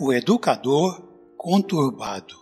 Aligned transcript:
O 0.00 0.12
educador 0.12 1.02
conturbado. 1.36 2.36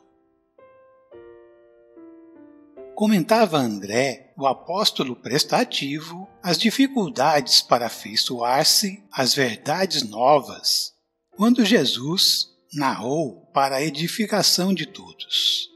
Comentava 2.94 3.56
André, 3.56 4.34
o 4.36 4.46
apóstolo 4.46 5.16
prestativo, 5.16 6.28
as 6.42 6.58
dificuldades 6.58 7.62
para 7.62 7.86
afeiçoar-se 7.86 9.02
às 9.10 9.34
verdades 9.34 10.02
novas, 10.02 10.92
quando 11.34 11.64
Jesus 11.64 12.50
narrou 12.74 13.46
para 13.54 13.76
a 13.76 13.82
edificação 13.82 14.74
de 14.74 14.84
todos. 14.84 15.70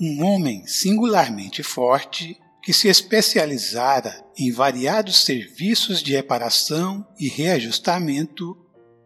Um 0.00 0.24
homem 0.24 0.66
singularmente 0.66 1.62
forte 1.62 2.40
que 2.62 2.72
se 2.72 2.88
especializara 2.88 4.24
em 4.34 4.50
variados 4.50 5.18
serviços 5.24 6.02
de 6.02 6.12
reparação 6.12 7.06
e 7.18 7.28
reajustamento 7.28 8.56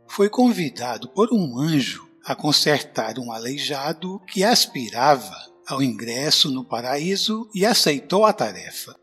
foi 0.08 0.28
convidado 0.28 1.08
por 1.08 1.32
um 1.32 1.58
anjo 1.58 2.06
a 2.24 2.34
consertar 2.34 3.18
um 3.18 3.30
aleijado 3.30 4.20
que 4.26 4.42
aspirava 4.42 5.36
ao 5.66 5.82
ingresso 5.82 6.50
no 6.50 6.64
paraíso 6.64 7.48
e 7.54 7.64
aceitou 7.64 8.24
a 8.24 8.32
tarefa. 8.32 8.96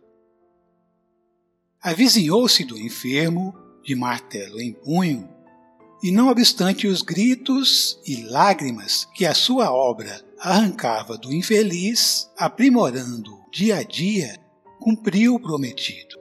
Avizinhou-se 1.82 2.64
do 2.64 2.78
enfermo, 2.78 3.54
de 3.84 3.96
martelo 3.96 4.60
em 4.60 4.72
punho, 4.72 5.30
e 6.02 6.12
não 6.12 6.28
obstante 6.28 6.86
os 6.86 7.02
gritos 7.02 8.00
e 8.06 8.24
lágrimas 8.24 9.06
que 9.14 9.26
a 9.26 9.34
sua 9.34 9.72
obra 9.72 10.22
arrancava 10.40 11.18
do 11.18 11.32
infeliz, 11.32 12.30
aprimorando 12.38 13.42
dia 13.52 13.78
a 13.78 13.84
dia, 13.84 14.38
cumpriu 14.80 15.36
o 15.36 15.40
prometido. 15.40 16.18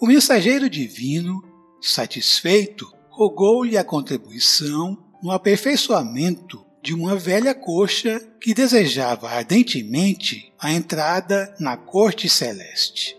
O 0.00 0.06
mensageiro 0.06 0.70
divino 0.70 1.42
Satisfeito, 1.80 2.92
rogou-lhe 3.08 3.76
a 3.76 3.84
contribuição 3.84 4.98
no 5.22 5.30
aperfeiçoamento 5.30 6.64
de 6.82 6.94
uma 6.94 7.16
velha 7.16 7.54
coxa 7.54 8.20
que 8.40 8.54
desejava 8.54 9.28
ardentemente 9.28 10.52
a 10.58 10.72
entrada 10.72 11.54
na 11.58 11.76
corte 11.76 12.28
celeste. 12.28 13.16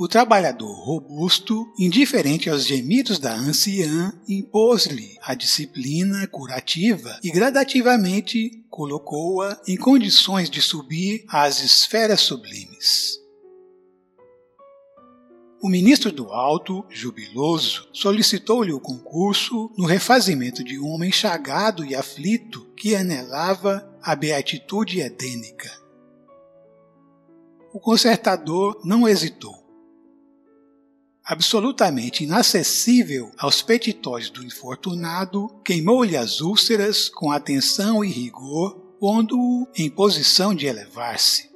O 0.00 0.06
trabalhador 0.06 0.72
robusto, 0.72 1.66
indiferente 1.76 2.48
aos 2.48 2.64
gemidos 2.64 3.18
da 3.18 3.34
anciã, 3.34 4.12
impôs-lhe 4.28 5.16
a 5.20 5.34
disciplina 5.34 6.24
curativa 6.28 7.18
e 7.22 7.32
gradativamente 7.32 8.64
colocou-a 8.70 9.60
em 9.66 9.76
condições 9.76 10.48
de 10.48 10.62
subir 10.62 11.24
às 11.28 11.60
esferas 11.64 12.20
sublimes. 12.20 13.17
O 15.60 15.68
ministro 15.68 16.12
do 16.12 16.30
Alto, 16.32 16.84
jubiloso, 16.88 17.88
solicitou-lhe 17.92 18.72
o 18.72 18.78
concurso 18.78 19.72
no 19.76 19.86
refazimento 19.86 20.62
de 20.62 20.78
um 20.78 20.86
homem 20.86 21.10
chagado 21.10 21.84
e 21.84 21.96
aflito 21.96 22.64
que 22.76 22.94
anelava 22.94 23.92
a 24.00 24.14
beatitude 24.14 25.00
edênica. 25.00 25.68
O 27.72 27.80
consertador 27.80 28.80
não 28.84 29.08
hesitou. 29.08 29.66
Absolutamente 31.24 32.22
inacessível 32.22 33.32
aos 33.36 33.60
petitórios 33.60 34.30
do 34.30 34.44
infortunado, 34.44 35.48
queimou-lhe 35.64 36.16
as 36.16 36.40
úlceras 36.40 37.08
com 37.08 37.32
atenção 37.32 38.04
e 38.04 38.08
rigor, 38.08 38.76
pondo-o 39.00 39.66
em 39.76 39.90
posição 39.90 40.54
de 40.54 40.66
elevar-se. 40.66 41.50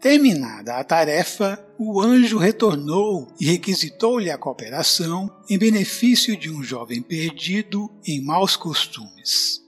Terminada 0.00 0.76
a 0.76 0.84
tarefa, 0.84 1.58
o 1.76 2.00
anjo 2.00 2.38
retornou 2.38 3.26
e 3.40 3.46
requisitou-lhe 3.46 4.30
a 4.30 4.38
cooperação 4.38 5.28
em 5.50 5.58
benefício 5.58 6.36
de 6.36 6.50
um 6.50 6.62
jovem 6.62 7.02
perdido 7.02 7.90
em 8.06 8.20
maus 8.22 8.56
costumes. 8.56 9.60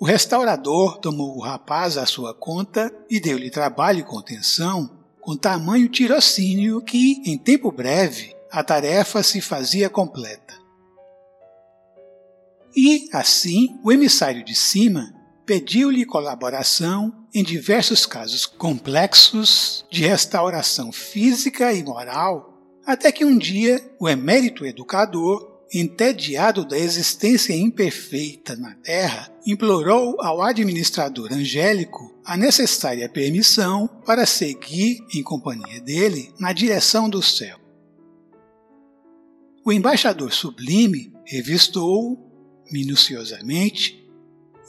O 0.00 0.04
restaurador 0.04 0.98
tomou 0.98 1.36
o 1.36 1.40
rapaz 1.40 1.96
à 1.96 2.06
sua 2.06 2.32
conta 2.32 2.92
e 3.10 3.18
deu-lhe 3.18 3.50
trabalho 3.50 4.00
e 4.00 4.04
contenção, 4.04 4.98
com 5.20 5.36
tamanho 5.36 5.88
tirocínio 5.88 6.80
que, 6.80 7.20
em 7.24 7.36
tempo 7.36 7.70
breve, 7.72 8.34
a 8.50 8.62
tarefa 8.62 9.22
se 9.22 9.40
fazia 9.40 9.88
completa. 9.88 10.54
E, 12.76 13.08
assim, 13.12 13.78
o 13.84 13.92
emissário 13.92 14.44
de 14.44 14.54
cima 14.54 15.12
pediu-lhe 15.44 16.04
colaboração 16.04 17.21
em 17.34 17.42
diversos 17.42 18.04
casos 18.04 18.44
complexos 18.44 19.84
de 19.90 20.04
restauração 20.06 20.92
física 20.92 21.72
e 21.72 21.82
moral, 21.82 22.52
até 22.84 23.10
que 23.10 23.24
um 23.24 23.38
dia 23.38 23.82
o 23.98 24.08
emérito 24.08 24.66
educador, 24.66 25.50
entediado 25.72 26.66
da 26.66 26.78
existência 26.78 27.54
imperfeita 27.54 28.54
na 28.56 28.74
Terra, 28.74 29.32
implorou 29.46 30.20
ao 30.20 30.42
administrador 30.42 31.32
angélico 31.32 32.14
a 32.24 32.36
necessária 32.36 33.08
permissão 33.08 33.88
para 34.04 34.26
seguir 34.26 34.98
em 35.14 35.22
companhia 35.22 35.80
dele 35.80 36.30
na 36.38 36.52
direção 36.52 37.08
do 37.08 37.22
céu. 37.22 37.58
O 39.64 39.72
embaixador 39.72 40.32
sublime 40.32 41.12
revistou-o 41.24 42.18
minuciosamente 42.70 44.01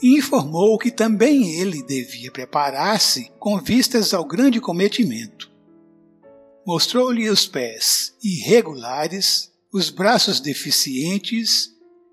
e 0.04 0.18
informou 0.18 0.76
que 0.76 0.90
também 0.90 1.58
ele 1.58 1.82
devia 1.82 2.30
preparar-se 2.30 3.32
com 3.38 3.58
vistas 3.58 4.12
ao 4.12 4.22
grande 4.22 4.60
cometimento. 4.60 5.50
Mostrou-lhe 6.66 7.26
os 7.30 7.46
pés 7.46 8.14
irregulares, 8.22 9.50
os 9.72 9.88
braços 9.88 10.40
deficientes 10.40 11.70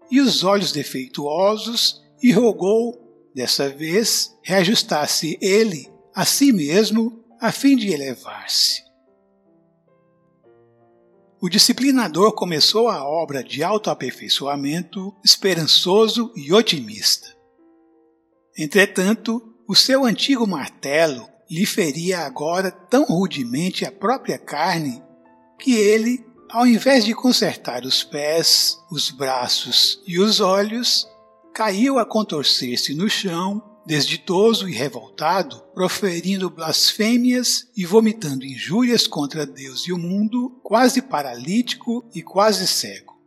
e 0.10 0.22
os 0.22 0.42
olhos 0.46 0.72
defeituosos 0.72 2.02
e 2.24 2.32
rogou, 2.32 2.98
dessa 3.36 3.68
vez, 3.68 4.34
reajustasse 4.42 5.38
ele 5.42 5.92
a 6.16 6.24
si 6.24 6.54
mesmo 6.54 7.22
a 7.42 7.52
fim 7.52 7.76
de 7.76 7.92
elevar-se. 7.92 8.82
O 11.42 11.50
disciplinador 11.50 12.32
começou 12.32 12.88
a 12.88 13.04
obra 13.04 13.44
de 13.44 13.62
autoaperfeiçoamento 13.62 15.14
esperançoso 15.26 16.32
e 16.38 16.54
otimista. 16.54 17.41
Entretanto, 18.64 19.42
o 19.68 19.74
seu 19.74 20.06
antigo 20.06 20.46
martelo 20.46 21.28
lhe 21.50 21.66
feria 21.66 22.20
agora 22.20 22.70
tão 22.70 23.06
rudemente 23.06 23.84
a 23.84 23.92
própria 23.92 24.38
carne 24.38 25.02
que 25.58 25.74
ele, 25.74 26.24
ao 26.48 26.68
invés 26.68 27.04
de 27.04 27.16
consertar 27.16 27.84
os 27.86 28.04
pés, 28.04 28.78
os 28.92 29.10
braços 29.10 30.00
e 30.06 30.20
os 30.20 30.40
olhos, 30.40 31.08
caiu 31.52 31.98
a 31.98 32.06
contorcer-se 32.06 32.94
no 32.94 33.10
chão, 33.10 33.64
desditoso 33.84 34.70
e 34.70 34.74
revoltado, 34.74 35.60
proferindo 35.74 36.48
blasfêmias 36.48 37.68
e 37.76 37.84
vomitando 37.84 38.46
injúrias 38.46 39.08
contra 39.08 39.44
Deus 39.44 39.88
e 39.88 39.92
o 39.92 39.98
mundo, 39.98 40.52
quase 40.62 41.02
paralítico 41.02 42.08
e 42.14 42.22
quase 42.22 42.68
cego. 42.68 43.20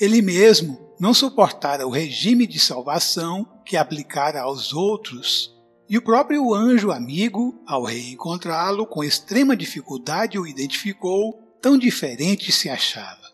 Ele 0.00 0.22
mesmo 0.22 0.80
não 0.98 1.12
suportara 1.12 1.86
o 1.86 1.90
regime 1.90 2.46
de 2.46 2.58
salvação 2.58 3.46
que 3.64 3.76
aplicara 3.76 4.42
aos 4.42 4.72
outros, 4.72 5.54
e 5.88 5.98
o 5.98 6.02
próprio 6.02 6.54
anjo 6.54 6.90
amigo, 6.90 7.62
ao 7.66 7.84
reencontrá-lo 7.84 8.86
com 8.86 9.04
extrema 9.04 9.56
dificuldade, 9.56 10.38
o 10.38 10.46
identificou, 10.46 11.40
tão 11.60 11.76
diferente 11.76 12.50
se 12.50 12.68
achava. 12.68 13.24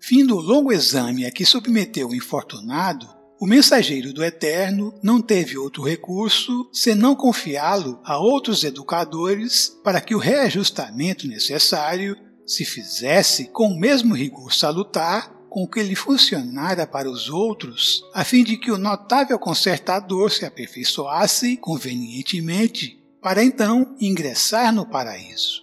Findo 0.00 0.36
o 0.36 0.40
longo 0.40 0.72
exame 0.72 1.26
a 1.26 1.30
que 1.30 1.44
submeteu 1.44 2.08
o 2.08 2.14
infortunado, 2.14 3.08
o 3.38 3.46
mensageiro 3.46 4.14
do 4.14 4.24
Eterno 4.24 4.98
não 5.02 5.20
teve 5.20 5.58
outro 5.58 5.82
recurso 5.82 6.70
senão 6.72 7.14
confiá-lo 7.14 8.00
a 8.02 8.16
outros 8.16 8.64
educadores 8.64 9.76
para 9.84 10.00
que 10.00 10.14
o 10.14 10.18
reajustamento 10.18 11.26
necessário 11.28 12.16
se 12.46 12.64
fizesse 12.64 13.48
com 13.48 13.68
o 13.68 13.78
mesmo 13.78 14.14
rigor 14.14 14.54
salutar 14.54 15.35
com 15.56 15.66
que 15.66 15.80
ele 15.80 15.96
funcionara 15.96 16.86
para 16.86 17.10
os 17.10 17.30
outros, 17.30 18.04
a 18.12 18.22
fim 18.22 18.44
de 18.44 18.58
que 18.58 18.70
o 18.70 18.76
notável 18.76 19.38
consertador 19.38 20.30
se 20.30 20.44
aperfeiçoasse 20.44 21.56
convenientemente 21.56 23.02
para 23.22 23.42
então 23.42 23.96
ingressar 23.98 24.70
no 24.70 24.84
paraíso. 24.84 25.62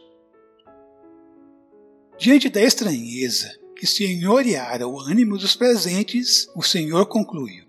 Diante 2.18 2.50
da 2.50 2.60
estranheza 2.60 3.56
que 3.76 3.86
senhoreara 3.86 4.88
o 4.88 5.00
ânimo 5.00 5.38
dos 5.38 5.56
presentes, 5.56 6.48
o 6.56 6.64
Senhor 6.64 7.06
concluiu: 7.06 7.68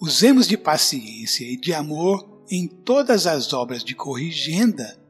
Usemos 0.00 0.48
de 0.48 0.58
paciência 0.58 1.44
e 1.44 1.56
de 1.56 1.72
amor 1.72 2.42
em 2.50 2.66
todas 2.66 3.24
as 3.24 3.52
obras 3.52 3.84
de 3.84 3.94
corrigenda 3.94 5.00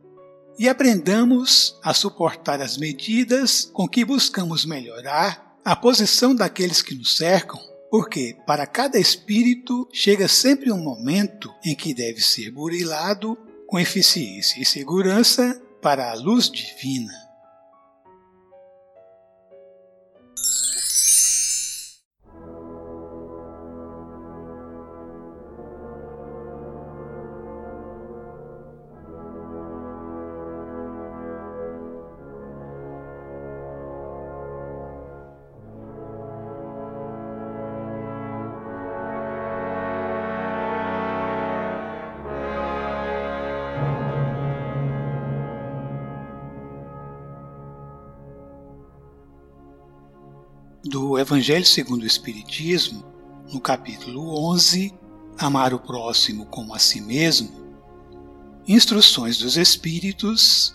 e 0.58 0.68
aprendamos 0.68 1.78
a 1.82 1.92
suportar 1.92 2.60
as 2.60 2.76
medidas 2.76 3.70
com 3.72 3.88
que 3.88 4.04
buscamos 4.04 4.64
melhorar 4.64 5.58
a 5.64 5.74
posição 5.74 6.34
daqueles 6.34 6.80
que 6.80 6.94
nos 6.94 7.16
cercam, 7.16 7.60
porque 7.90 8.36
para 8.46 8.66
cada 8.66 8.98
espírito 8.98 9.88
chega 9.92 10.28
sempre 10.28 10.70
um 10.70 10.78
momento 10.78 11.52
em 11.64 11.74
que 11.74 11.92
deve 11.92 12.20
ser 12.20 12.50
burilado 12.50 13.36
com 13.66 13.78
eficiência 13.78 14.60
e 14.60 14.64
segurança 14.64 15.60
para 15.82 16.10
a 16.10 16.14
luz 16.14 16.50
divina. 16.50 17.25
Do 50.86 51.18
Evangelho 51.18 51.66
segundo 51.66 52.04
o 52.04 52.06
Espiritismo, 52.06 53.04
no 53.52 53.60
capítulo 53.60 54.48
11, 54.52 54.94
Amar 55.38 55.74
o 55.74 55.78
próximo 55.78 56.46
como 56.46 56.74
a 56.74 56.78
si 56.78 56.98
mesmo, 57.00 57.66
Instruções 58.66 59.36
dos 59.38 59.56
Espíritos, 59.56 60.74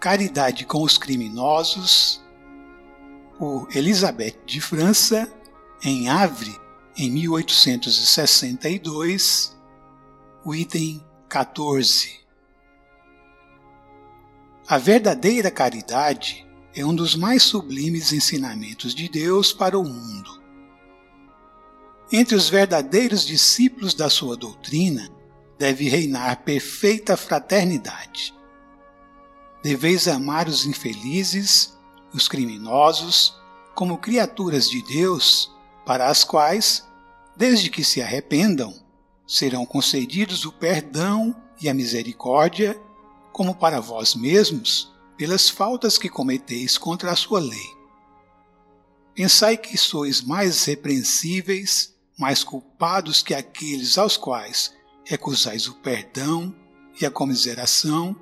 Caridade 0.00 0.64
com 0.64 0.82
os 0.82 0.96
Criminosos, 0.96 2.24
por 3.38 3.68
Elizabeth 3.74 4.38
de 4.46 4.60
França, 4.60 5.30
em 5.82 6.08
Havre, 6.08 6.56
em 6.96 7.10
1862, 7.10 9.58
o 10.44 10.54
item 10.54 11.04
14. 11.28 12.20
A 14.66 14.78
verdadeira 14.78 15.50
caridade 15.50 16.48
é 16.74 16.84
um 16.84 16.94
dos 16.94 17.14
mais 17.14 17.42
sublimes 17.42 18.12
ensinamentos 18.12 18.94
de 18.94 19.08
Deus 19.08 19.52
para 19.52 19.78
o 19.78 19.84
mundo. 19.84 20.40
Entre 22.12 22.34
os 22.34 22.48
verdadeiros 22.48 23.24
discípulos 23.24 23.94
da 23.94 24.08
sua 24.10 24.36
doutrina 24.36 25.10
deve 25.58 25.88
reinar 25.88 26.42
perfeita 26.42 27.16
fraternidade. 27.16 28.34
Deveis 29.62 30.08
amar 30.08 30.48
os 30.48 30.64
infelizes, 30.64 31.76
os 32.12 32.26
criminosos, 32.26 33.38
como 33.74 33.98
criaturas 33.98 34.68
de 34.68 34.82
Deus, 34.82 35.52
para 35.84 36.06
as 36.08 36.24
quais, 36.24 36.86
desde 37.36 37.68
que 37.68 37.84
se 37.84 38.00
arrependam, 38.00 38.74
serão 39.26 39.64
concedidos 39.64 40.44
o 40.44 40.52
perdão 40.52 41.36
e 41.60 41.68
a 41.68 41.74
misericórdia, 41.74 42.80
como 43.32 43.54
para 43.54 43.80
vós 43.80 44.14
mesmos, 44.14 44.92
pelas 45.20 45.50
faltas 45.50 45.98
que 45.98 46.08
cometeis 46.08 46.78
contra 46.78 47.12
a 47.12 47.14
sua 47.14 47.40
lei. 47.40 47.76
Pensai 49.14 49.54
que 49.54 49.76
sois 49.76 50.22
mais 50.22 50.64
repreensíveis, 50.64 51.94
mais 52.18 52.42
culpados 52.42 53.22
que 53.22 53.34
aqueles 53.34 53.98
aos 53.98 54.16
quais 54.16 54.72
recusais 55.04 55.68
o 55.68 55.74
perdão 55.82 56.56
e 56.98 57.04
a 57.04 57.10
comiseração, 57.10 58.16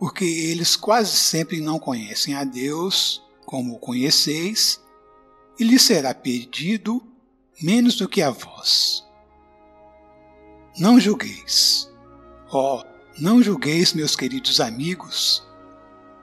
porque 0.00 0.24
eles 0.24 0.74
quase 0.74 1.16
sempre 1.16 1.60
não 1.60 1.78
conhecem 1.78 2.34
a 2.34 2.42
Deus 2.42 3.22
como 3.44 3.74
o 3.74 3.78
conheceis, 3.78 4.80
e 5.56 5.62
lhes 5.62 5.82
será 5.82 6.12
pedido 6.12 7.00
menos 7.62 7.94
do 7.94 8.08
que 8.08 8.20
a 8.20 8.30
vós. 8.30 9.06
Não 10.76 10.98
julgueis. 10.98 11.88
Ó, 12.50 12.80
oh, 12.80 12.84
não 13.16 13.40
julgueis, 13.40 13.92
meus 13.92 14.16
queridos 14.16 14.58
amigos, 14.58 15.46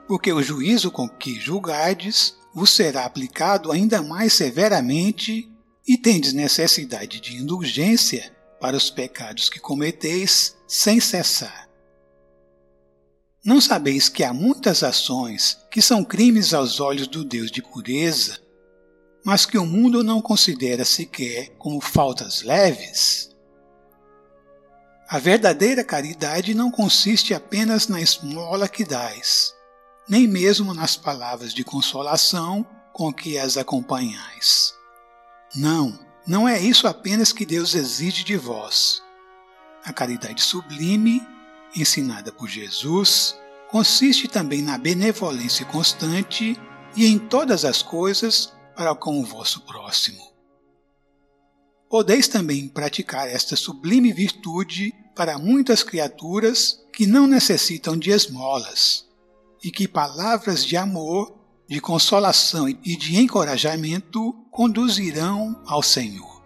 porque 0.06 0.32
o 0.32 0.42
juízo 0.42 0.90
com 0.90 1.08
que 1.08 1.38
julgardes 1.38 2.36
vos 2.54 2.70
será 2.70 3.04
aplicado 3.04 3.72
ainda 3.72 4.02
mais 4.02 4.32
severamente 4.32 5.50
e 5.86 5.98
tendes 5.98 6.32
necessidade 6.32 7.20
de 7.20 7.36
indulgência 7.36 8.34
para 8.60 8.76
os 8.76 8.90
pecados 8.90 9.48
que 9.48 9.58
cometeis 9.58 10.56
sem 10.66 11.00
cessar. 11.00 11.68
Não 13.44 13.60
sabeis 13.60 14.08
que 14.08 14.24
há 14.24 14.32
muitas 14.32 14.82
ações 14.82 15.58
que 15.70 15.82
são 15.82 16.02
crimes 16.02 16.54
aos 16.54 16.80
olhos 16.80 17.06
do 17.06 17.22
Deus 17.22 17.50
de 17.50 17.62
pureza, 17.62 18.38
mas 19.24 19.44
que 19.44 19.58
o 19.58 19.66
mundo 19.66 20.02
não 20.02 20.22
considera 20.22 20.84
sequer 20.84 21.50
como 21.58 21.80
faltas 21.80 22.42
leves? 22.42 23.30
A 25.08 25.18
verdadeira 25.18 25.84
caridade 25.84 26.54
não 26.54 26.70
consiste 26.70 27.34
apenas 27.34 27.88
na 27.88 28.00
esmola 28.00 28.66
que 28.66 28.84
dais, 28.84 29.52
nem 30.08 30.26
mesmo 30.26 30.74
nas 30.74 30.96
palavras 30.96 31.54
de 31.54 31.64
consolação 31.64 32.66
com 32.92 33.12
que 33.12 33.38
as 33.38 33.56
acompanhais. 33.56 34.74
Não, 35.54 35.98
não 36.26 36.48
é 36.48 36.60
isso 36.60 36.86
apenas 36.86 37.32
que 37.32 37.44
Deus 37.44 37.74
exige 37.74 38.24
de 38.24 38.36
vós. 38.36 39.02
A 39.84 39.92
caridade 39.92 40.42
sublime, 40.42 41.22
ensinada 41.76 42.32
por 42.32 42.48
Jesus, 42.48 43.36
consiste 43.70 44.28
também 44.28 44.62
na 44.62 44.78
benevolência 44.78 45.66
constante 45.66 46.58
e 46.96 47.06
em 47.06 47.18
todas 47.18 47.64
as 47.64 47.82
coisas 47.82 48.52
para 48.76 48.94
com 48.94 49.20
o 49.20 49.24
vosso 49.24 49.60
próximo. 49.62 50.32
Podeis 51.88 52.26
também 52.26 52.68
praticar 52.68 53.28
esta 53.28 53.54
sublime 53.56 54.12
virtude 54.12 54.92
para 55.14 55.38
muitas 55.38 55.82
criaturas 55.82 56.80
que 56.92 57.06
não 57.06 57.26
necessitam 57.26 57.96
de 57.96 58.10
esmolas, 58.10 59.06
e 59.64 59.70
que 59.70 59.88
palavras 59.88 60.62
de 60.64 60.76
amor, 60.76 61.34
de 61.66 61.80
consolação 61.80 62.68
e 62.68 62.96
de 62.96 63.16
encorajamento 63.18 64.34
conduzirão 64.50 65.58
ao 65.66 65.82
Senhor. 65.82 66.44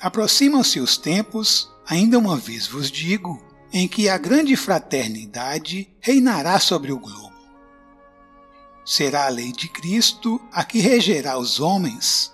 Aproximam-se 0.00 0.78
os 0.78 0.96
tempos, 0.96 1.68
ainda 1.84 2.18
uma 2.18 2.36
vez 2.36 2.68
vos 2.68 2.90
digo, 2.90 3.42
em 3.72 3.88
que 3.88 4.08
a 4.08 4.16
grande 4.16 4.54
fraternidade 4.54 5.92
reinará 6.00 6.60
sobre 6.60 6.92
o 6.92 6.98
globo. 6.98 7.32
Será 8.84 9.26
a 9.26 9.28
lei 9.28 9.52
de 9.52 9.68
Cristo 9.68 10.40
a 10.52 10.64
que 10.64 10.78
regerá 10.78 11.38
os 11.38 11.58
homens. 11.58 12.32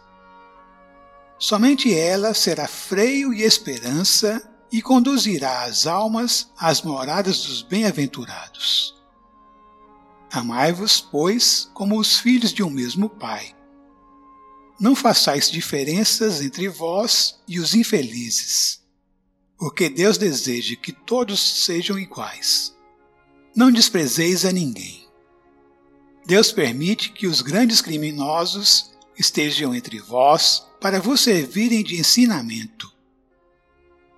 Somente 1.39 1.95
ela 1.95 2.35
será 2.35 2.67
freio 2.67 3.33
e 3.33 3.43
esperança 3.43 4.48
e 4.71 4.83
conduzirá 4.83 5.63
as 5.63 5.87
almas 5.87 6.51
às 6.57 6.83
moradas 6.83 7.43
dos 7.43 7.63
bem-aventurados. 7.63 8.95
Amai-vos, 10.31 11.01
pois, 11.01 11.71
como 11.73 11.99
os 11.99 12.19
filhos 12.19 12.53
de 12.53 12.63
um 12.63 12.69
mesmo 12.69 13.09
Pai. 13.09 13.55
Não 14.79 14.95
façais 14.95 15.51
diferenças 15.51 16.43
entre 16.43 16.69
vós 16.69 17.41
e 17.49 17.59
os 17.59 17.75
infelizes, 17.75 18.81
porque 19.57 19.89
Deus 19.89 20.19
deseja 20.19 20.77
que 20.77 20.93
todos 20.93 21.65
sejam 21.65 21.99
iguais. 21.99 22.77
Não 23.57 23.73
desprezeis 23.73 24.45
a 24.45 24.53
ninguém. 24.53 25.09
Deus 26.27 26.53
permite 26.53 27.11
que 27.11 27.27
os 27.27 27.41
grandes 27.41 27.81
criminosos 27.81 28.93
estejam 29.19 29.75
entre 29.75 29.99
vós 29.99 30.65
para 30.79 31.01
vos 31.01 31.23
servirem 31.23 31.83
de 31.83 31.99
ensinamento 31.99 32.98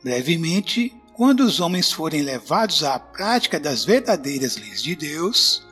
Brevemente, 0.02 0.95
quando 1.14 1.40
os 1.40 1.61
homens 1.61 1.92
forem 1.92 2.23
levados 2.23 2.83
à 2.83 2.99
prática 2.99 3.61
das 3.61 3.85
verdadeiras 3.85 4.57
leis 4.57 4.83
de 4.83 4.97
Deus, 4.97 5.62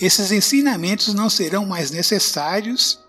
esses 0.00 0.30
ensinamentos 0.30 1.12
não 1.12 1.28
serão 1.28 1.66
mais 1.66 1.90
necessários 1.90 3.00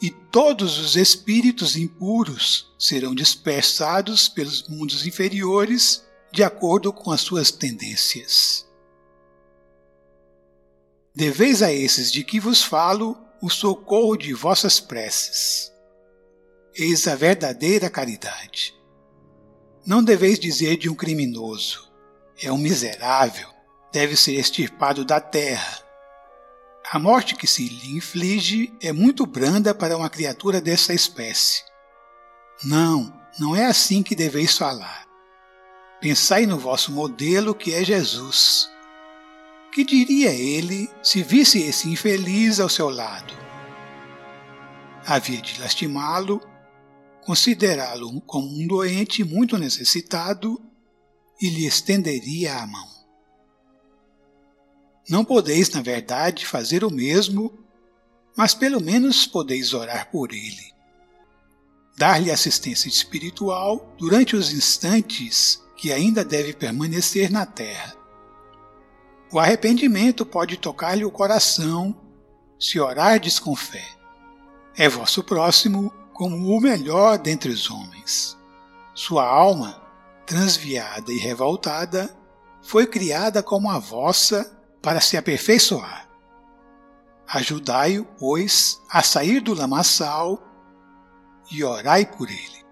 e 0.00 0.10
todos 0.10 0.78
os 0.78 0.96
espíritos 0.96 1.76
impuros 1.76 2.72
serão 2.78 3.14
dispersados 3.14 4.28
pelos 4.28 4.68
mundos 4.68 5.06
inferiores 5.06 6.04
de 6.32 6.42
acordo 6.42 6.92
com 6.92 7.10
as 7.10 7.20
suas 7.20 7.50
tendências. 7.50 8.66
Deveis 11.14 11.62
a 11.62 11.72
esses 11.72 12.12
de 12.12 12.22
que 12.22 12.38
vos 12.38 12.62
falo 12.62 13.18
o 13.42 13.50
socorro 13.50 14.16
de 14.16 14.32
vossas 14.32 14.78
preces. 14.78 15.72
Eis 16.74 17.08
a 17.08 17.16
verdadeira 17.16 17.90
caridade. 17.90 18.77
Não 19.86 20.02
deveis 20.02 20.38
dizer 20.38 20.76
de 20.76 20.88
um 20.88 20.94
criminoso: 20.94 21.90
é 22.40 22.52
um 22.52 22.58
miserável, 22.58 23.48
deve 23.92 24.16
ser 24.16 24.34
extirpado 24.34 25.04
da 25.04 25.20
terra. 25.20 25.82
A 26.90 26.98
morte 26.98 27.34
que 27.34 27.46
se 27.46 27.68
lhe 27.68 27.96
inflige 27.96 28.72
é 28.80 28.92
muito 28.92 29.26
branda 29.26 29.74
para 29.74 29.96
uma 29.96 30.08
criatura 30.08 30.60
dessa 30.60 30.94
espécie. 30.94 31.62
Não, 32.64 33.12
não 33.38 33.54
é 33.54 33.66
assim 33.66 34.02
que 34.02 34.14
deveis 34.16 34.56
falar. 34.56 35.06
Pensai 36.00 36.46
no 36.46 36.58
vosso 36.58 36.92
modelo 36.92 37.54
que 37.54 37.74
é 37.74 37.84
Jesus. 37.84 38.70
Que 39.72 39.84
diria 39.84 40.30
ele 40.30 40.88
se 41.02 41.22
visse 41.22 41.60
esse 41.60 41.88
infeliz 41.88 42.58
ao 42.58 42.68
seu 42.68 42.88
lado? 42.88 43.34
Havia 45.06 45.42
de 45.42 45.60
lastimá-lo, 45.60 46.40
considerá-lo 47.28 48.22
como 48.22 48.48
um 48.48 48.66
doente 48.66 49.22
muito 49.22 49.58
necessitado 49.58 50.58
e 51.38 51.50
lhe 51.50 51.66
estenderia 51.66 52.56
a 52.56 52.66
mão. 52.66 52.88
Não 55.10 55.22
podeis, 55.22 55.68
na 55.68 55.82
verdade, 55.82 56.46
fazer 56.46 56.82
o 56.82 56.90
mesmo, 56.90 57.52
mas 58.34 58.54
pelo 58.54 58.80
menos 58.80 59.26
podeis 59.26 59.74
orar 59.74 60.10
por 60.10 60.32
ele. 60.32 60.72
Dar-lhe 61.98 62.30
assistência 62.30 62.88
espiritual 62.88 63.94
durante 63.98 64.34
os 64.34 64.50
instantes 64.50 65.62
que 65.76 65.92
ainda 65.92 66.24
deve 66.24 66.54
permanecer 66.54 67.30
na 67.30 67.44
terra. 67.44 67.94
O 69.30 69.38
arrependimento 69.38 70.24
pode 70.24 70.56
tocar-lhe 70.56 71.04
o 71.04 71.10
coração 71.10 71.94
se 72.58 72.80
orardes 72.80 73.38
com 73.38 73.54
fé. 73.54 73.86
É 74.74 74.88
vosso 74.88 75.22
próximo 75.22 75.92
como 76.18 76.48
o 76.48 76.60
melhor 76.60 77.16
dentre 77.16 77.48
os 77.48 77.70
homens. 77.70 78.36
Sua 78.92 79.24
alma, 79.24 79.80
transviada 80.26 81.12
e 81.12 81.16
revoltada, 81.16 82.12
foi 82.60 82.88
criada 82.88 83.40
como 83.40 83.70
a 83.70 83.78
vossa 83.78 84.60
para 84.82 85.00
se 85.00 85.16
aperfeiçoar. 85.16 86.08
Ajudai-o, 87.28 88.04
pois, 88.18 88.82
a 88.90 89.00
sair 89.00 89.38
do 89.40 89.54
lamaçal 89.54 90.42
e 91.52 91.62
orai 91.62 92.04
por 92.04 92.28
ele. 92.28 92.66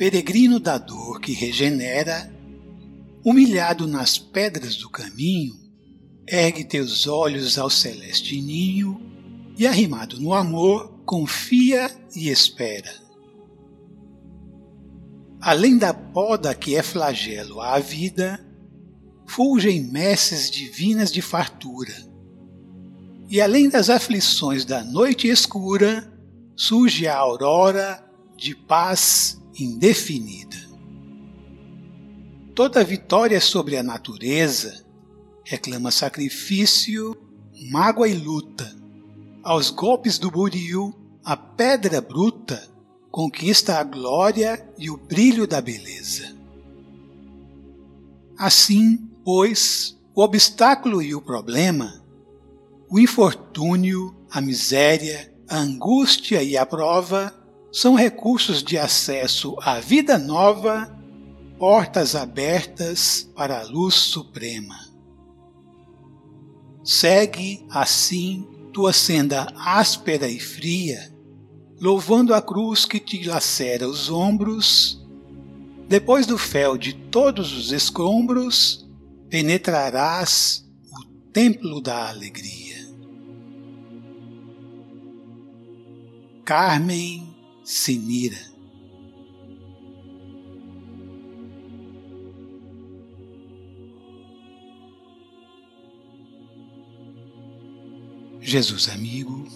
Peregrino 0.00 0.58
da 0.58 0.78
dor 0.78 1.20
que 1.20 1.34
regenera, 1.34 2.34
humilhado 3.22 3.86
nas 3.86 4.16
pedras 4.16 4.76
do 4.76 4.88
caminho, 4.88 5.52
ergue 6.26 6.64
teus 6.64 7.06
olhos 7.06 7.58
ao 7.58 7.68
celeste 7.68 8.40
ninho 8.40 8.98
e, 9.58 9.66
arrimado 9.66 10.18
no 10.18 10.32
amor, 10.32 11.02
confia 11.04 11.94
e 12.16 12.30
espera. 12.30 12.90
Além 15.38 15.76
da 15.76 15.92
poda 15.92 16.54
que 16.54 16.74
é 16.74 16.82
flagelo 16.82 17.60
à 17.60 17.78
vida, 17.78 18.42
fulgem 19.26 19.82
messes 19.82 20.50
divinas 20.50 21.12
de 21.12 21.20
fartura. 21.20 21.94
E 23.28 23.38
além 23.38 23.68
das 23.68 23.90
aflições 23.90 24.64
da 24.64 24.82
noite 24.82 25.28
escura, 25.28 26.10
surge 26.56 27.06
a 27.06 27.18
aurora 27.18 28.02
de 28.34 28.54
paz 28.54 29.38
indefinida. 29.58 30.56
Toda 32.54 32.84
vitória 32.84 33.40
sobre 33.40 33.76
a 33.76 33.82
natureza 33.82 34.84
reclama 35.44 35.90
sacrifício, 35.90 37.16
mágoa 37.70 38.08
e 38.08 38.14
luta. 38.14 38.76
Aos 39.42 39.70
golpes 39.70 40.18
do 40.18 40.30
buril, 40.30 40.94
a 41.24 41.36
pedra 41.36 42.00
bruta 42.00 42.68
conquista 43.10 43.78
a 43.78 43.82
glória 43.82 44.68
e 44.78 44.90
o 44.90 44.96
brilho 44.96 45.46
da 45.46 45.60
beleza. 45.60 46.36
Assim, 48.38 48.96
pois, 49.24 49.98
o 50.14 50.22
obstáculo 50.22 51.02
e 51.02 51.14
o 51.14 51.20
problema, 51.20 52.02
o 52.88 52.98
infortúnio, 52.98 54.14
a 54.30 54.40
miséria, 54.40 55.32
a 55.48 55.58
angústia 55.58 56.42
e 56.42 56.56
a 56.56 56.64
prova 56.64 57.34
são 57.72 57.94
recursos 57.94 58.62
de 58.62 58.76
acesso 58.76 59.56
à 59.60 59.78
vida 59.78 60.18
nova, 60.18 60.96
portas 61.58 62.16
abertas 62.16 63.28
para 63.34 63.60
a 63.60 63.64
luz 63.64 63.94
suprema. 63.94 64.78
Segue, 66.82 67.64
assim, 67.70 68.46
tua 68.72 68.92
senda 68.92 69.52
áspera 69.56 70.28
e 70.28 70.40
fria, 70.40 71.14
louvando 71.80 72.34
a 72.34 72.42
cruz 72.42 72.84
que 72.84 72.98
te 72.98 73.22
lacera 73.24 73.88
os 73.88 74.10
ombros. 74.10 75.00
Depois 75.88 76.26
do 76.26 76.38
fel 76.38 76.76
de 76.76 76.94
todos 76.94 77.52
os 77.52 77.72
escombros, 77.72 78.88
penetrarás 79.28 80.68
o 80.90 81.04
templo 81.32 81.80
da 81.80 82.08
alegria. 82.08 82.60
Carmen 86.44 87.29
Sinira. 87.72 88.36
Jesus 98.40 98.88
amigo, 98.88 99.46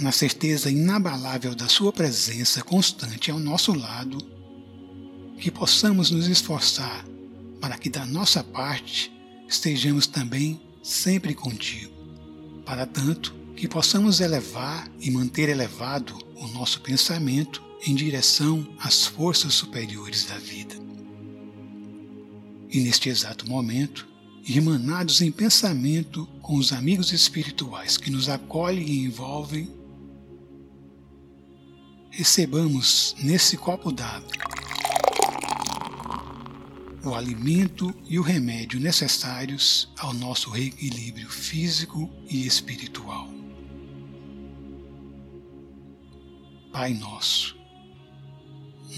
na 0.00 0.10
certeza 0.10 0.68
inabalável 0.68 1.54
da 1.54 1.68
Sua 1.68 1.92
presença 1.92 2.60
constante 2.64 3.30
ao 3.30 3.38
nosso 3.38 3.72
lado, 3.72 4.18
que 5.38 5.52
possamos 5.52 6.10
nos 6.10 6.26
esforçar 6.26 7.04
para 7.60 7.78
que 7.78 7.88
da 7.88 8.04
nossa 8.04 8.42
parte 8.42 9.12
estejamos 9.46 10.08
também 10.08 10.60
sempre 10.82 11.36
contigo. 11.36 11.94
Para 12.66 12.84
tanto, 12.84 13.32
que 13.54 13.68
possamos 13.68 14.18
elevar 14.18 14.90
e 14.98 15.08
manter 15.08 15.48
elevado 15.48 16.27
o 16.40 16.48
nosso 16.48 16.80
pensamento 16.80 17.62
em 17.86 17.94
direção 17.94 18.66
às 18.78 19.06
forças 19.06 19.54
superiores 19.54 20.24
da 20.24 20.38
vida. 20.38 20.74
E 22.70 22.80
neste 22.80 23.08
exato 23.08 23.48
momento, 23.48 24.06
irmanados 24.46 25.20
em 25.20 25.30
pensamento 25.30 26.26
com 26.40 26.56
os 26.56 26.72
amigos 26.72 27.12
espirituais 27.12 27.96
que 27.96 28.10
nos 28.10 28.28
acolhem 28.28 28.86
e 28.86 29.04
envolvem, 29.04 29.70
recebamos 32.10 33.14
nesse 33.18 33.56
copo 33.56 33.92
d'água 33.92 34.28
o 37.04 37.14
alimento 37.14 37.94
e 38.06 38.18
o 38.18 38.22
remédio 38.22 38.78
necessários 38.80 39.88
ao 39.98 40.12
nosso 40.12 40.50
reequilíbrio 40.50 41.28
físico 41.28 42.10
e 42.28 42.46
espiritual. 42.46 43.37
Pai 46.72 46.92
nosso, 46.92 47.56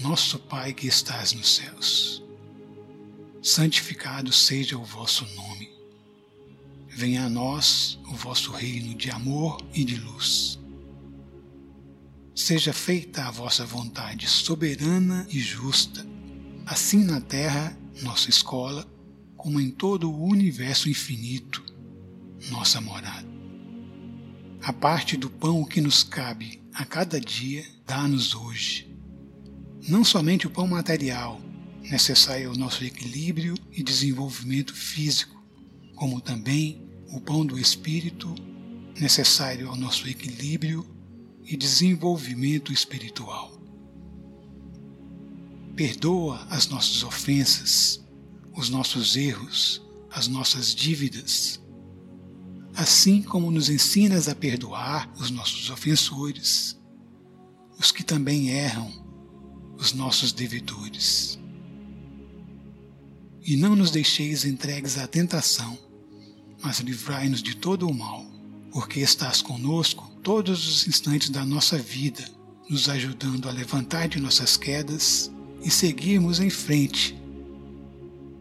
nosso 0.01 0.37
Pai 0.37 0.73
que 0.73 0.87
estás 0.87 1.31
nos 1.31 1.55
céus, 1.55 2.21
santificado 3.41 4.31
seja 4.31 4.77
o 4.77 4.83
vosso 4.83 5.25
nome. 5.35 5.71
Venha 6.89 7.25
a 7.25 7.29
nós 7.29 7.97
o 8.09 8.13
vosso 8.13 8.51
reino 8.51 8.93
de 8.93 9.09
amor 9.09 9.57
e 9.73 9.85
de 9.85 9.95
luz. 9.95 10.59
Seja 12.35 12.73
feita 12.73 13.23
a 13.23 13.31
vossa 13.31 13.65
vontade 13.65 14.27
soberana 14.27 15.25
e 15.29 15.39
justa, 15.39 16.05
assim 16.65 17.05
na 17.05 17.21
terra, 17.21 17.75
nossa 18.01 18.29
escola, 18.29 18.85
como 19.37 19.61
em 19.61 19.71
todo 19.71 20.11
o 20.11 20.23
universo 20.25 20.89
infinito, 20.89 21.63
nossa 22.49 22.81
morada. 22.81 23.27
A 24.61 24.73
parte 24.73 25.15
do 25.15 25.29
pão 25.29 25.63
que 25.63 25.79
nos 25.79 26.03
cabe 26.03 26.60
a 26.73 26.85
cada 26.85 27.19
dia, 27.19 27.65
dá-nos 27.85 28.33
hoje. 28.33 28.89
Não 29.87 30.03
somente 30.03 30.47
o 30.47 30.49
pão 30.49 30.67
material, 30.67 31.41
necessário 31.81 32.49
ao 32.49 32.55
nosso 32.55 32.83
equilíbrio 32.83 33.55
e 33.71 33.83
desenvolvimento 33.83 34.73
físico, 34.73 35.43
como 35.95 36.21
também 36.21 36.87
o 37.11 37.19
pão 37.19 37.45
do 37.45 37.59
espírito, 37.59 38.33
necessário 38.99 39.69
ao 39.69 39.75
nosso 39.75 40.07
equilíbrio 40.07 40.85
e 41.43 41.57
desenvolvimento 41.57 42.71
espiritual. 42.71 43.51
Perdoa 45.75 46.45
as 46.49 46.67
nossas 46.67 47.03
ofensas, 47.03 48.03
os 48.53 48.69
nossos 48.69 49.15
erros, 49.15 49.81
as 50.09 50.27
nossas 50.27 50.75
dívidas, 50.75 51.60
assim 52.75 53.21
como 53.21 53.51
nos 53.51 53.69
ensinas 53.69 54.27
a 54.27 54.35
perdoar 54.35 55.11
os 55.17 55.29
nossos 55.29 55.69
ofensores, 55.69 56.79
os 57.77 57.91
que 57.91 58.03
também 58.03 58.49
erram, 58.49 58.91
os 59.77 59.93
nossos 59.93 60.31
devedores. 60.31 61.39
E 63.43 63.55
não 63.55 63.75
nos 63.75 63.91
deixeis 63.91 64.45
entregues 64.45 64.97
à 64.97 65.07
tentação, 65.07 65.77
mas 66.61 66.79
livrai-nos 66.79 67.41
de 67.41 67.55
todo 67.55 67.89
o 67.89 67.93
mal, 67.93 68.23
porque 68.71 68.99
estás 68.99 69.41
conosco 69.41 70.09
todos 70.21 70.67
os 70.67 70.87
instantes 70.87 71.29
da 71.29 71.43
nossa 71.43 71.77
vida, 71.77 72.23
nos 72.69 72.87
ajudando 72.87 73.49
a 73.49 73.51
levantar 73.51 74.07
de 74.07 74.19
nossas 74.19 74.55
quedas 74.55 75.31
e 75.63 75.69
seguirmos 75.69 76.39
em 76.39 76.49
frente, 76.49 77.19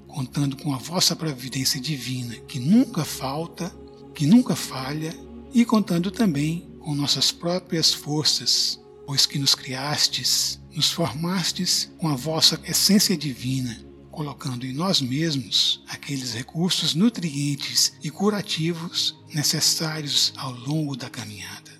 contando 0.06 0.56
com 0.56 0.74
a 0.74 0.78
vossa 0.78 1.16
providência 1.16 1.80
divina, 1.80 2.36
que 2.46 2.60
nunca 2.60 3.04
falta 3.04 3.74
que 4.14 4.26
nunca 4.26 4.54
falha, 4.56 5.14
e 5.52 5.64
contando 5.64 6.10
também 6.10 6.68
com 6.80 6.94
nossas 6.94 7.32
próprias 7.32 7.92
forças, 7.92 8.80
pois 9.06 9.26
que 9.26 9.38
nos 9.38 9.54
criastes, 9.54 10.60
nos 10.74 10.90
formastes 10.90 11.90
com 11.98 12.08
a 12.08 12.14
vossa 12.14 12.60
essência 12.64 13.16
divina, 13.16 13.76
colocando 14.10 14.64
em 14.64 14.72
nós 14.72 15.00
mesmos 15.00 15.82
aqueles 15.88 16.34
recursos 16.34 16.94
nutrientes 16.94 17.94
e 18.02 18.10
curativos 18.10 19.16
necessários 19.34 20.32
ao 20.36 20.52
longo 20.52 20.96
da 20.96 21.10
caminhada. 21.10 21.70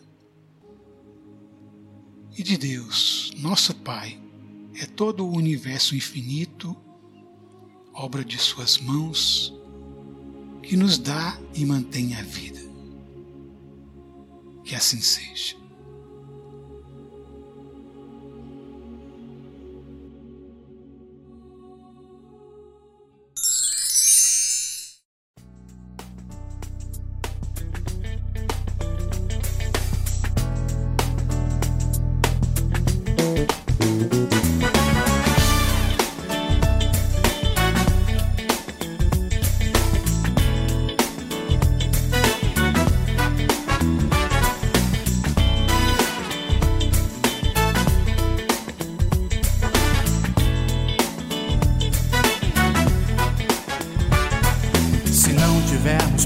E 2.36 2.42
de 2.42 2.56
Deus, 2.56 3.32
nosso 3.38 3.74
Pai, 3.74 4.20
é 4.74 4.86
todo 4.86 5.26
o 5.26 5.36
universo 5.36 5.94
infinito, 5.94 6.76
obra 7.92 8.24
de 8.24 8.38
Suas 8.38 8.78
mãos, 8.78 9.54
que 10.62 10.76
nos 10.76 10.98
dá 10.98 11.38
e 11.54 11.64
mantém 11.64 12.14
a 12.14 12.22
vida. 12.22 12.60
Que 14.64 14.74
assim 14.74 15.00
seja. 15.00 15.56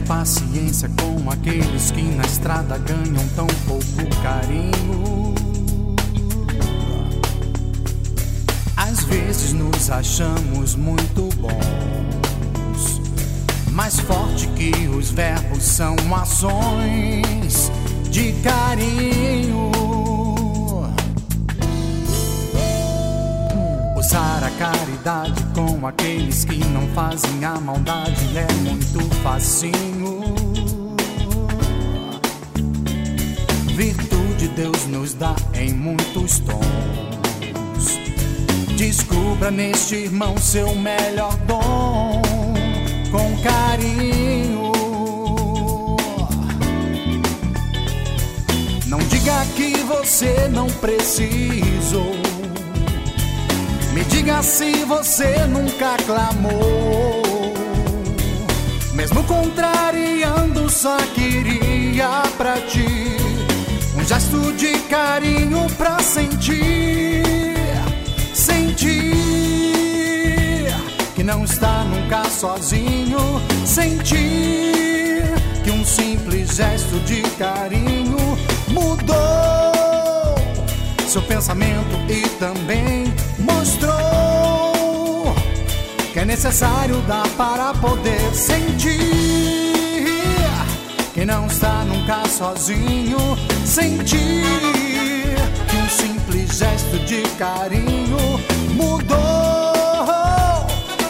Paciência 0.00 0.90
com 1.00 1.30
aqueles 1.30 1.90
que 1.90 2.02
na 2.02 2.24
estrada 2.24 2.78
ganham 2.78 3.26
tão 3.34 3.46
pouco 3.66 4.22
carinho. 4.22 5.34
Às 8.76 9.04
vezes 9.04 9.52
nos 9.52 9.90
achamos 9.90 10.74
muito 10.74 11.28
bons, 11.36 13.00
mais 13.70 13.98
forte 14.00 14.46
que 14.48 14.88
os 14.88 15.10
verbos 15.10 15.62
são 15.62 15.96
ações 16.14 17.70
de 18.10 18.32
carinho. 18.42 19.93
Usar 24.14 24.44
a 24.44 24.50
caridade 24.50 25.44
com 25.56 25.84
aqueles 25.84 26.44
que 26.44 26.64
não 26.66 26.86
fazem 26.90 27.44
a 27.44 27.58
maldade 27.58 28.38
é 28.38 28.46
muito 28.62 29.12
facinho. 29.24 30.36
Virtude 33.74 34.46
Deus 34.54 34.86
nos 34.86 35.14
dá 35.14 35.34
em 35.54 35.72
muitos 35.74 36.38
tons. 36.38 37.98
Descubra 38.76 39.50
neste 39.50 39.96
irmão 39.96 40.38
seu 40.38 40.76
melhor 40.76 41.36
dom 41.38 42.22
com 43.10 43.42
carinho. 43.42 44.70
Não 48.86 49.00
diga 49.08 49.44
que 49.56 49.76
você 49.78 50.46
não 50.52 50.68
precisou 50.68 52.23
me 53.94 54.02
diga 54.04 54.42
se 54.42 54.84
você 54.84 55.46
nunca 55.46 55.96
clamou. 56.04 57.22
Mesmo 58.92 59.22
contrariando, 59.24 60.68
só 60.68 60.96
queria 61.14 62.22
pra 62.36 62.54
ti 62.60 63.16
um 63.96 64.04
gesto 64.04 64.52
de 64.54 64.76
carinho 64.90 65.66
pra 65.78 66.00
sentir, 66.00 67.22
sentir 68.34 69.14
que 71.14 71.22
não 71.22 71.44
está 71.44 71.84
nunca 71.84 72.24
sozinho, 72.28 73.40
sentir 73.64 75.22
que 75.62 75.70
um 75.70 75.84
simples 75.84 76.56
gesto 76.56 76.98
de 77.00 77.22
carinho 77.38 78.18
mudou 78.68 79.54
seu 81.14 81.22
pensamento 81.22 81.94
e 82.08 82.28
também 82.40 83.03
mostrou 83.64 85.34
que 86.12 86.18
é 86.18 86.24
necessário 86.26 86.96
dar 87.08 87.26
para 87.30 87.72
poder 87.72 88.34
sentir 88.34 88.90
que 91.14 91.24
não 91.24 91.46
está 91.46 91.82
nunca 91.84 92.28
sozinho. 92.28 93.16
Sentir 93.64 94.44
que 95.70 95.76
um 95.76 95.88
simples 95.88 96.58
gesto 96.58 96.98
de 97.06 97.22
carinho 97.38 98.38
mudou 98.74 99.16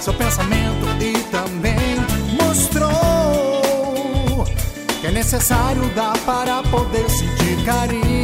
seu 0.00 0.14
pensamento 0.14 0.86
e 1.00 1.12
também 1.32 1.96
mostrou 2.40 2.92
que 5.00 5.08
é 5.08 5.10
necessário 5.10 5.82
dar 5.96 6.16
para 6.18 6.62
poder 6.62 7.10
sentir 7.10 7.64
carinho. 7.64 8.23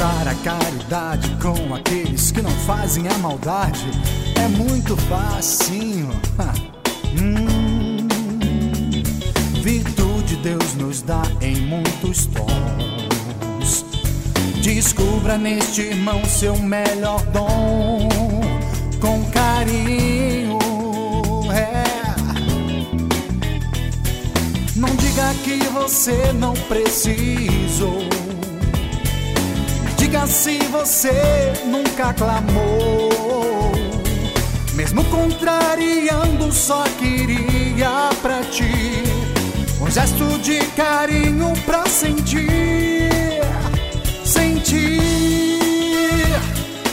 Usar 0.00 0.28
a 0.28 0.34
caridade 0.36 1.36
com 1.42 1.74
aqueles 1.74 2.32
que 2.32 2.40
não 2.40 2.50
fazem 2.64 3.06
a 3.06 3.18
maldade 3.18 3.84
é 4.34 4.48
muito 4.48 4.96
facinho. 4.96 6.08
hum. 7.20 8.08
Virtude 9.62 10.36
Deus 10.36 10.74
nos 10.76 11.02
dá 11.02 11.20
em 11.42 11.54
muitos 11.66 12.24
tons. 12.24 13.84
Descubra 14.62 15.36
neste 15.36 15.82
irmão 15.82 16.24
seu 16.24 16.56
melhor 16.56 17.20
dom 17.26 18.08
com 19.02 19.22
carinho. 19.30 20.58
É. 21.52 21.84
Não 24.76 24.96
diga 24.96 25.34
que 25.44 25.58
você 25.74 26.32
não 26.32 26.54
precisou 26.54 28.09
diga 30.10 30.26
se 30.26 30.58
você 30.72 31.52
nunca 31.64 32.12
clamou. 32.12 33.72
Mesmo 34.74 35.04
contrariando, 35.04 36.50
só 36.52 36.82
queria 36.98 38.10
pra 38.20 38.42
ti 38.42 39.04
um 39.80 39.88
gesto 39.88 40.38
de 40.40 40.58
carinho 40.76 41.52
pra 41.64 41.86
sentir, 41.86 43.08
sentir 44.24 45.10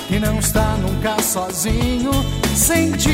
que 0.08 0.20
não 0.20 0.38
está 0.38 0.78
nunca 0.78 1.20
sozinho, 1.22 2.12
sentir 2.56 3.12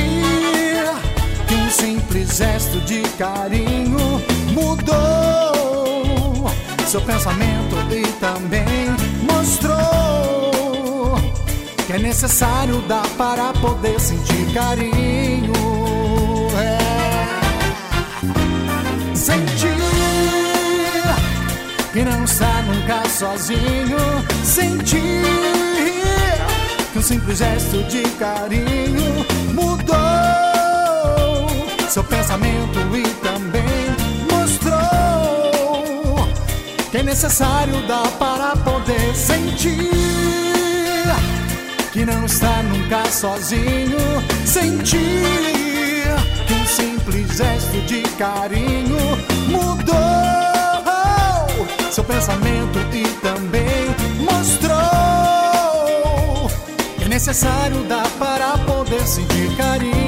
que 1.47 1.55
um 1.55 1.69
simples 1.69 2.35
gesto 2.35 2.77
de 2.81 3.03
carinho 3.17 4.21
mudou 4.51 5.53
seu 6.93 7.01
pensamento 7.01 7.75
e 7.91 8.05
também 8.19 9.02
mostrou 9.43 11.15
que 11.85 11.91
é 11.93 11.99
necessário 11.99 12.81
dar 12.83 13.05
para 13.17 13.51
poder 13.53 13.99
sentir 13.99 14.53
carinho. 14.53 15.51
É. 16.57 16.77
Sentir 19.13 19.73
que 21.91 22.01
não 22.03 22.23
está 22.23 22.61
nunca 22.61 23.03
sozinho. 23.09 23.97
Sentir 24.45 25.25
que 26.93 26.99
um 26.99 27.01
simples 27.01 27.39
gesto 27.39 27.83
de 27.83 28.03
carinho 28.11 29.25
mudou 29.53 29.93
seu 31.89 32.03
pensamento 32.05 32.79
e 32.95 33.12
que 36.93 36.99
é 36.99 37.03
necessário 37.03 37.81
dar 37.87 38.07
para 38.19 38.55
poder 38.57 39.15
sentir 39.15 39.89
que 41.91 42.05
não 42.05 42.23
está 42.23 42.61
nunca 42.61 43.03
sozinho. 43.09 43.97
Sentir 44.45 44.99
que 46.45 46.53
um 46.53 46.65
simples 46.67 47.35
gesto 47.35 47.81
de 47.87 48.03
carinho 48.15 48.99
mudou 49.47 49.97
seu 51.89 52.03
pensamento 52.03 52.77
e 52.93 53.07
também 53.23 53.89
mostrou 54.19 54.77
que 56.99 57.05
é 57.05 57.07
necessário 57.07 57.83
dar 57.85 58.07
para 58.19 58.55
poder 58.67 59.01
sentir 59.07 59.49
carinho. 59.57 60.02